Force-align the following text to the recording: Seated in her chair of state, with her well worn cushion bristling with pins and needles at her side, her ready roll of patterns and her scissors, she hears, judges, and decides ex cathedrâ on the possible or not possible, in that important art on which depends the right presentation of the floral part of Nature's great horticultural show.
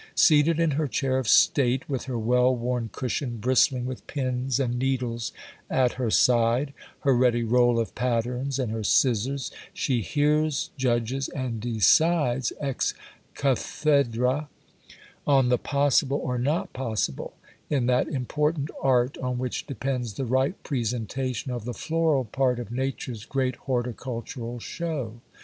Seated 0.15 0.59
in 0.59 0.71
her 0.71 0.87
chair 0.87 1.19
of 1.19 1.27
state, 1.27 1.87
with 1.87 2.05
her 2.05 2.17
well 2.17 2.55
worn 2.55 2.89
cushion 2.91 3.37
bristling 3.37 3.85
with 3.85 4.07
pins 4.07 4.59
and 4.59 4.79
needles 4.79 5.31
at 5.69 5.91
her 5.93 6.09
side, 6.09 6.73
her 7.01 7.15
ready 7.15 7.43
roll 7.43 7.77
of 7.79 7.93
patterns 7.93 8.57
and 8.57 8.71
her 8.71 8.83
scissors, 8.83 9.51
she 9.75 10.01
hears, 10.01 10.71
judges, 10.75 11.29
and 11.29 11.59
decides 11.61 12.51
ex 12.59 12.95
cathedrâ 13.35 14.47
on 15.27 15.49
the 15.49 15.59
possible 15.59 16.17
or 16.17 16.39
not 16.39 16.73
possible, 16.73 17.35
in 17.69 17.85
that 17.85 18.07
important 18.07 18.71
art 18.81 19.19
on 19.19 19.37
which 19.37 19.67
depends 19.67 20.15
the 20.15 20.25
right 20.25 20.63
presentation 20.63 21.51
of 21.51 21.63
the 21.63 21.75
floral 21.75 22.25
part 22.25 22.59
of 22.59 22.71
Nature's 22.71 23.23
great 23.23 23.55
horticultural 23.57 24.57
show. 24.59 25.21